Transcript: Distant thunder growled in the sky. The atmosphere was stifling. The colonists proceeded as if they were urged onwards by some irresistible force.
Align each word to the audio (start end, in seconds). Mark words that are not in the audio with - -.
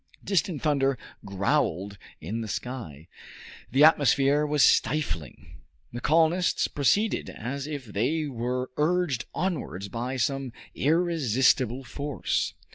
Distant 0.23 0.63
thunder 0.63 0.97
growled 1.25 1.99
in 2.19 2.41
the 2.41 2.47
sky. 2.47 3.07
The 3.69 3.83
atmosphere 3.83 4.47
was 4.47 4.63
stifling. 4.63 5.61
The 5.93 6.01
colonists 6.01 6.67
proceeded 6.67 7.29
as 7.29 7.67
if 7.67 7.85
they 7.85 8.25
were 8.25 8.71
urged 8.77 9.25
onwards 9.35 9.89
by 9.89 10.17
some 10.17 10.53
irresistible 10.73 11.83
force. 11.83 12.55